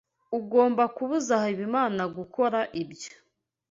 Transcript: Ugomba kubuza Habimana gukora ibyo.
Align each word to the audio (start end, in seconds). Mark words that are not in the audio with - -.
Ugomba 0.39 0.83
kubuza 0.95 1.33
Habimana 1.43 2.03
gukora 2.17 2.59
ibyo. 2.83 3.11